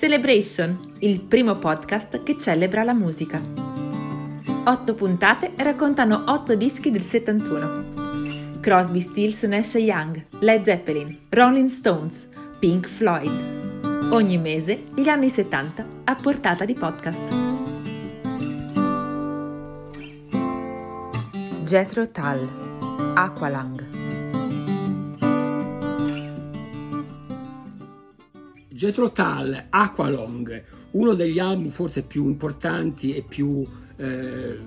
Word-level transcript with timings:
Celebration, 0.00 0.94
il 1.00 1.20
primo 1.20 1.56
podcast 1.56 2.22
che 2.22 2.38
celebra 2.38 2.84
la 2.84 2.94
musica. 2.94 3.38
Otto 4.64 4.94
puntate 4.94 5.52
raccontano 5.56 6.24
otto 6.28 6.54
dischi 6.54 6.90
del 6.90 7.04
71. 7.04 8.60
Crosby, 8.60 9.02
Stills, 9.02 9.42
Nash 9.42 9.74
Young, 9.74 10.24
Led 10.38 10.64
Zeppelin, 10.64 11.26
Rolling 11.28 11.68
Stones, 11.68 12.30
Pink 12.58 12.88
Floyd. 12.88 14.08
Ogni 14.12 14.38
mese 14.38 14.84
gli 14.94 15.10
anni 15.10 15.28
70 15.28 15.86
a 16.04 16.14
portata 16.14 16.64
di 16.64 16.72
podcast. 16.72 17.24
Jethro 21.62 22.10
Tull, 22.10 22.48
Aqualung. 23.16 23.89
Jethro 28.80 29.12
Tull, 29.12 29.66
Aqualong, 29.68 30.62
uno 30.92 31.12
degli 31.12 31.38
album 31.38 31.68
forse 31.68 32.02
più 32.02 32.24
importanti 32.24 33.14
e 33.14 33.20
più 33.20 33.62
eh, 33.96 34.58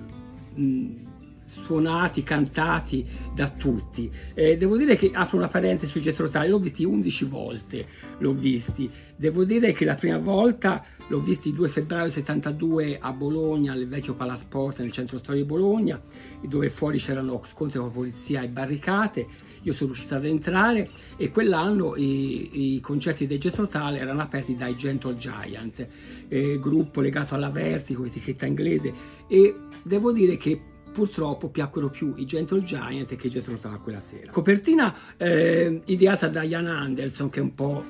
suonati, 1.44 2.22
cantati 2.22 3.06
da 3.34 3.48
tutti. 3.48 4.10
Eh, 4.34 4.56
devo 4.56 4.76
dire 4.76 4.96
che 4.96 5.10
apro 5.12 5.36
una 5.36 5.48
parentesi 5.48 5.90
su 5.90 6.00
Jethro 6.00 6.28
Tull, 6.28 6.48
l'ho 6.48 6.58
visti 6.58 6.84
11 6.84 7.24
volte, 7.26 7.86
l'ho 8.18 8.32
visti. 8.32 8.90
Devo 9.16 9.44
dire 9.44 9.72
che 9.72 9.84
la 9.84 9.94
prima 9.94 10.18
volta 10.18 10.84
l'ho 11.08 11.20
visti 11.20 11.48
il 11.48 11.54
2 11.54 11.68
febbraio 11.68 12.10
72 12.10 12.98
a 13.00 13.12
Bologna, 13.12 13.72
al 13.72 13.86
vecchio 13.86 14.14
Palasport 14.14 14.80
nel 14.80 14.90
centro 14.90 15.18
storico 15.18 15.44
di 15.44 15.48
Bologna, 15.48 16.00
dove 16.42 16.70
fuori 16.70 16.98
c'erano 16.98 17.42
scontri 17.44 17.78
con 17.78 17.88
la 17.88 17.94
polizia 17.94 18.42
e 18.42 18.48
barricate 18.48 19.52
io 19.64 19.72
sono 19.72 19.92
riuscito 19.92 20.14
ad 20.14 20.24
entrare 20.24 20.88
e 21.16 21.30
quell'anno 21.30 21.96
i, 21.96 22.74
i 22.74 22.80
concerti 22.80 23.26
dei 23.26 23.38
Jethro 23.38 23.66
Tull 23.66 23.96
erano 23.96 24.20
aperti 24.20 24.56
dai 24.56 24.76
Gentle 24.76 25.16
Giant, 25.16 25.86
eh, 26.28 26.58
gruppo 26.60 27.00
legato 27.00 27.34
alla 27.34 27.50
Vertigo, 27.50 28.04
etichetta 28.04 28.46
inglese 28.46 28.92
e 29.26 29.56
devo 29.82 30.12
dire 30.12 30.36
che 30.36 30.60
purtroppo 30.94 31.48
piacquero 31.48 31.90
più 31.90 32.14
i 32.16 32.24
Gentle 32.24 32.62
Giant 32.62 33.16
che 33.16 33.28
Jethro 33.28 33.56
Tull 33.56 33.82
quella 33.82 34.00
sera. 34.00 34.30
Copertina 34.30 34.94
eh, 35.16 35.82
ideata 35.86 36.28
da 36.28 36.44
Ian 36.44 36.68
Anderson 36.68 37.30
che 37.30 37.40
è 37.40 37.42
un 37.42 37.54
po' 37.54 37.84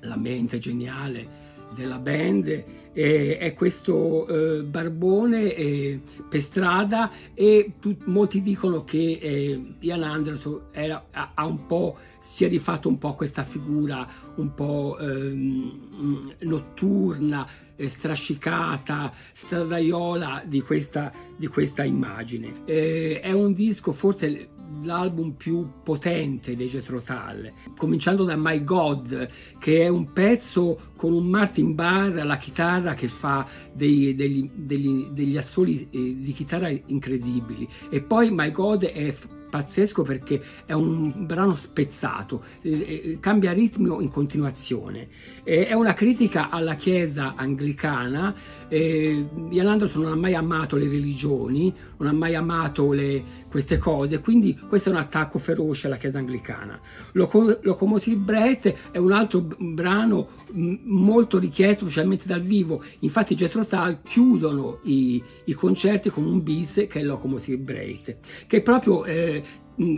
la 0.00 0.16
mente 0.16 0.58
geniale 0.58 1.44
della 1.74 1.98
band 1.98 2.64
eh, 2.94 3.36
è 3.36 3.52
questo 3.52 4.26
eh, 4.26 4.62
barbone 4.62 5.54
eh, 5.54 6.00
per 6.26 6.40
strada 6.40 7.10
e 7.34 7.74
tu, 7.78 7.94
molti 8.04 8.40
dicono 8.40 8.82
che 8.84 9.18
eh, 9.20 9.74
Ian 9.80 10.02
Anderson 10.02 10.68
era, 10.72 11.08
ha, 11.10 11.32
ha, 11.34 11.44
un 11.44 11.66
po' 11.66 11.98
si 12.18 12.46
è 12.46 12.48
rifatto 12.48 12.88
un 12.88 12.96
po' 12.96 13.14
questa 13.14 13.42
figura 13.42 14.08
un 14.36 14.54
po' 14.54 14.96
ehm, 14.98 16.34
notturna 16.40 17.46
strascicata, 17.76 19.12
stradaiola 19.32 20.42
di 20.44 20.60
questa, 20.62 21.12
di 21.36 21.46
questa 21.46 21.84
immagine. 21.84 22.62
Eh, 22.64 23.20
è 23.20 23.32
un 23.32 23.52
disco 23.52 23.92
forse 23.92 24.48
l'album 24.82 25.32
più 25.32 25.68
potente 25.82 26.56
dei 26.56 26.68
Jethro 26.68 27.00
Tull, 27.00 27.52
cominciando 27.76 28.24
da 28.24 28.36
My 28.36 28.62
God, 28.64 29.28
che 29.58 29.82
è 29.82 29.88
un 29.88 30.12
pezzo 30.12 30.92
con 30.96 31.12
un 31.12 31.26
Martin 31.26 31.74
Barr 31.74 32.18
alla 32.18 32.36
chitarra 32.36 32.94
che 32.94 33.08
fa 33.08 33.46
dei, 33.72 34.14
degli, 34.14 34.50
degli, 34.52 35.06
degli, 35.10 35.36
assoli 35.36 35.88
eh, 35.90 36.16
di 36.18 36.32
chitarra 36.32 36.68
incredibili. 36.68 37.68
E 37.90 38.00
poi 38.00 38.30
My 38.30 38.50
God 38.50 38.84
è 38.84 39.14
pazzesco 39.48 40.02
perché 40.02 40.42
è 40.64 40.72
un 40.72 41.26
brano 41.26 41.54
spezzato, 41.54 42.42
eh, 42.62 42.70
eh, 42.70 43.18
cambia 43.20 43.52
ritmo 43.52 44.00
in 44.00 44.08
continuazione. 44.08 45.08
è 45.44 45.72
una 45.74 45.92
critica 45.92 46.50
alla 46.50 46.74
Chiesa 46.74 47.34
anglicana. 47.36 48.34
Ian 48.68 49.68
Anderson 49.68 50.02
non 50.02 50.12
ha 50.12 50.16
mai 50.16 50.34
amato 50.34 50.76
le 50.76 50.88
religioni, 50.88 51.72
non 51.98 52.08
ha 52.08 52.12
mai 52.12 52.34
amato 52.34 52.90
le, 52.92 53.22
queste 53.48 53.78
cose, 53.78 54.20
quindi 54.20 54.58
questo 54.68 54.90
è 54.90 54.92
un 54.92 54.98
attacco 54.98 55.38
feroce 55.38 55.86
alla 55.86 55.96
Chiesa 55.96 56.18
anglicana. 56.18 56.78
Locom- 57.12 57.60
Locomotive 57.62 58.16
Breath 58.16 58.74
è 58.90 58.98
un 58.98 59.12
altro 59.12 59.46
brano 59.58 60.28
molto 60.52 61.38
richiesto, 61.38 61.84
specialmente 61.84 62.26
dal 62.26 62.42
vivo. 62.42 62.82
Infatti 63.00 63.34
Jethro 63.34 63.64
Tull 63.64 64.00
chiudono 64.02 64.80
i, 64.82 65.22
i, 65.44 65.52
concerti 65.54 66.10
con 66.10 66.24
un 66.24 66.42
bis 66.42 66.86
che 66.88 67.00
è 67.00 67.02
Locomotive 67.02 67.56
Breath, 67.56 68.16
che 68.46 68.60
proprio, 68.60 69.04
eh, 69.04 69.42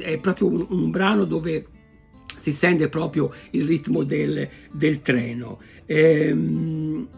è 0.01 0.19
proprio 0.19 0.49
un, 0.49 0.67
un, 0.69 0.91
brano 0.91 1.25
dove 1.25 1.67
si 2.39 2.53
sente 2.53 2.89
proprio 2.89 3.33
il 3.51 3.67
ritmo 3.67 4.05
del, 4.05 4.49
del 4.73 5.01
treno. 5.01 5.61
Ehm, 5.87 7.09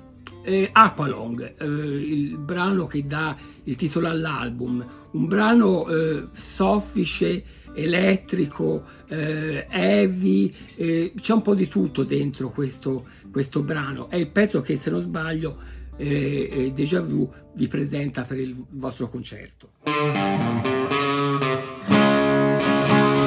eh, 0.43 0.69
Aqualong, 0.73 1.55
eh, 1.59 1.67
il 1.67 2.39
brano 2.39 2.87
che 2.87 3.05
dà 3.05 3.37
il 3.65 3.77
titolo 3.77 4.09
all'album, 4.09 4.85
un 5.13 5.27
brano 5.27 5.89
eh, 5.89 6.29
soffice, 6.33 7.45
elettrico, 7.75 8.85
eh, 9.09 9.67
heavy, 9.69 10.55
eh, 10.77 11.13
c'è 11.21 11.33
un 11.33 11.43
po' 11.43 11.55
di 11.55 11.69
tutto 11.69 12.05
dentro 12.05 12.51
questo, 12.51 13.07
questo, 13.31 13.63
brano. 13.63 14.09
È 14.09 14.17
il 14.17 14.31
pezzo 14.31 14.61
che, 14.61 14.77
se 14.77 14.91
non 14.91 15.03
sbaglio, 15.03 15.59
eh, 15.97 16.49
eh 16.51 16.73
Deja 16.73 17.01
Vu 17.01 17.31
vi 17.55 17.69
presenta 17.69 18.23
per 18.23 18.39
il 18.39 18.57
vostro 18.71 19.09
concerto. 19.09 19.73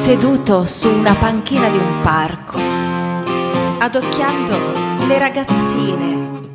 Seduto 0.03 0.65
su 0.65 0.89
una 0.89 1.13
panchina 1.15 1.69
di 1.69 1.77
un 1.77 2.01
parco, 2.01 2.59
adocchiando 3.79 5.05
le 5.07 5.17
ragazzine 5.17 6.51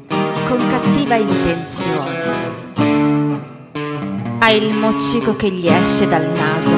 con 0.47 0.67
cattiva 0.69 1.15
intenzione 1.15 2.77
ha 4.39 4.51
il 4.51 4.75
moccico 4.75 5.35
che 5.35 5.49
gli 5.49 5.67
esce 5.67 6.07
dal 6.07 6.29
naso 6.29 6.75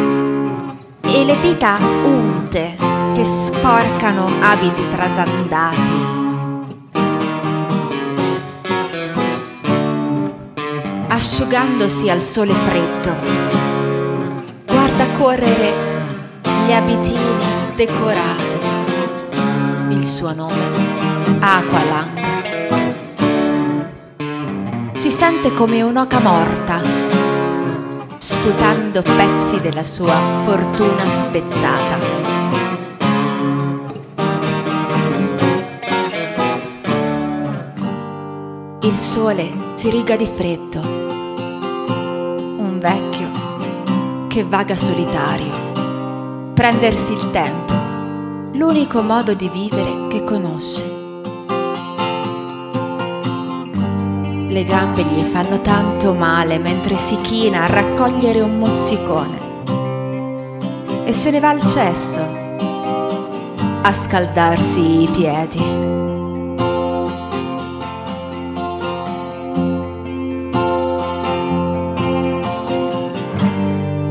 e 1.01 1.25
le 1.25 1.41
dita 1.41 1.77
unte 2.05 2.77
che 3.15 3.25
sporcano 3.25 4.31
abiti 4.41 4.89
trasandati. 4.91 5.93
Asciugandosi 11.09 12.09
al 12.09 12.23
sole 12.23 12.55
freddo, 12.55 13.17
guarda 14.67 15.09
correre 15.19 15.90
gli 16.71 16.73
abitini 16.73 17.75
decorati. 17.75 18.61
Il 19.89 20.05
suo 20.05 20.33
nome, 20.33 20.71
Aqualang. 21.41 22.19
Si 24.93 25.11
sente 25.11 25.53
come 25.53 25.83
un'oca 25.83 26.21
morta 26.21 26.81
sputando 28.19 29.03
pezzi 29.03 29.61
della 29.61 29.83
sua 29.83 30.15
fortuna 30.45 31.11
spezzata. 31.11 31.99
Il 38.83 38.97
sole 38.97 39.51
si 39.75 39.91
riga 39.91 40.15
di 40.15 40.27
freddo, 40.27 40.81
un 42.59 42.79
vecchio 42.81 43.29
che 44.29 44.45
vaga 44.45 44.77
solitario, 44.77 45.70
prendersi 46.61 47.15
il 47.15 47.31
tempo, 47.31 47.73
l'unico 48.53 49.01
modo 49.01 49.33
di 49.33 49.49
vivere 49.49 50.09
che 50.09 50.23
conosce. 50.25 50.83
Le 54.47 54.65
gambe 54.65 55.03
gli 55.05 55.23
fanno 55.23 55.63
tanto 55.63 56.13
male 56.13 56.59
mentre 56.59 56.99
si 56.99 57.19
china 57.23 57.63
a 57.63 57.67
raccogliere 57.67 58.43
un 58.43 58.59
mozzicone. 58.59 59.39
E 61.07 61.15
se 61.15 61.31
ne 61.31 61.41
va 61.41 61.49
al 61.49 61.65
cesso 61.65 62.21
a 63.81 63.91
scaldarsi 63.91 65.05
i 65.05 65.09
piedi. 65.09 65.65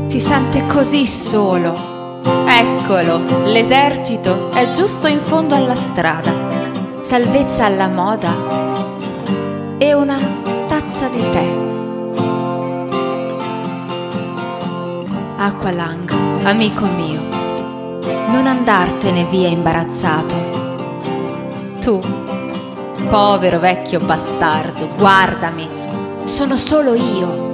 Si 0.08 0.18
sente 0.18 0.66
così 0.66 1.06
solo. 1.06 1.89
Eccolo, 2.92 3.44
l'esercito 3.44 4.50
è 4.50 4.70
giusto 4.70 5.06
in 5.06 5.20
fondo 5.20 5.54
alla 5.54 5.76
strada. 5.76 6.34
Salvezza 7.02 7.66
alla 7.66 7.86
moda 7.86 8.32
e 9.78 9.94
una 9.94 10.18
tazza 10.66 11.06
di 11.06 11.30
tè. 11.30 11.48
Aqualang, 15.36 16.10
amico 16.42 16.86
mio, 16.86 17.20
non 18.26 18.48
andartene 18.48 19.24
via 19.26 19.46
imbarazzato. 19.46 20.34
Tu, 21.78 22.00
povero 23.08 23.60
vecchio 23.60 24.00
bastardo, 24.00 24.88
guardami, 24.96 25.68
sono 26.24 26.56
solo 26.56 26.94
io. 26.94 27.49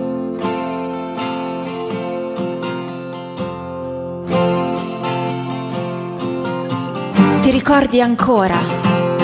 Ricordi 7.57 8.03
ancora 8.03 8.61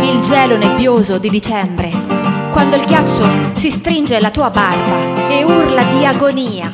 il 0.00 0.22
gelo 0.22 0.56
nebbioso 0.56 1.18
di 1.18 1.28
dicembre, 1.28 1.90
quando 2.50 2.76
il 2.76 2.84
ghiaccio 2.86 3.22
si 3.52 3.70
stringe 3.70 4.16
alla 4.16 4.30
tua 4.30 4.48
barba 4.48 5.28
e 5.28 5.44
urla 5.44 5.82
di 5.82 6.06
agonia. 6.06 6.72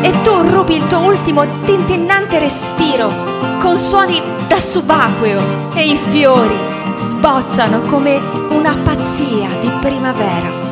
E 0.00 0.12
tu 0.22 0.30
rubi 0.42 0.76
il 0.76 0.86
tuo 0.86 1.00
ultimo 1.00 1.44
tintinnante 1.62 2.38
respiro 2.38 3.12
con 3.58 3.78
suoni 3.78 4.22
da 4.46 4.60
subacqueo 4.60 5.72
e 5.74 5.88
i 5.88 5.96
fiori 5.96 6.56
sbocciano 6.94 7.80
come 7.80 8.20
una 8.50 8.76
pazzia 8.76 9.48
di 9.60 9.70
primavera. 9.80 10.69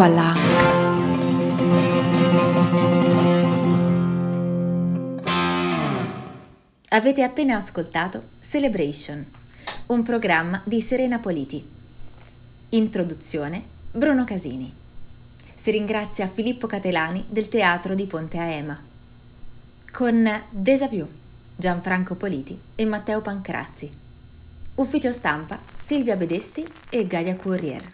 Aqualung. 0.00 0.38
Avete 6.88 7.22
appena 7.22 7.56
ascoltato 7.56 8.22
Celebration, 8.40 9.24
un 9.88 10.02
programma 10.02 10.62
di 10.64 10.80
Serena 10.80 11.18
Politi. 11.18 11.62
Introduzione 12.70 13.62
Bruno 13.92 14.24
Casini. 14.24 14.72
Si 15.54 15.70
ringrazia 15.70 16.26
Filippo 16.28 16.66
Catelani 16.66 17.26
del 17.28 17.48
Teatro 17.48 17.94
di 17.94 18.06
Ponte 18.06 18.38
Aema. 18.38 18.80
Con 19.92 20.42
Déjà 20.48 20.86
Vu, 20.88 21.06
Gianfranco 21.54 22.14
Politi 22.14 22.58
e 22.74 22.86
Matteo 22.86 23.20
Pancrazzi. 23.20 23.92
Ufficio 24.76 25.12
stampa 25.12 25.58
Silvia 25.76 26.16
Bedessi 26.16 26.66
e 26.88 27.06
Gaia 27.06 27.36
Courier. 27.36 27.86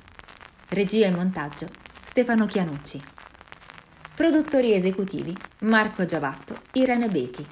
Regia 0.68 1.06
e 1.06 1.10
montaggio 1.10 1.84
Stefano 2.16 2.46
Chianucci. 2.46 2.98
Produttori 4.14 4.72
esecutivi 4.72 5.36
Marco 5.58 6.06
Giavatto, 6.06 6.62
Irene 6.72 7.10
Becchi. 7.10 7.46